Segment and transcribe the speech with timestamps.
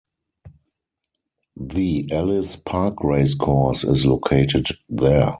[1.55, 5.29] The Ellis Park Race Course is located there.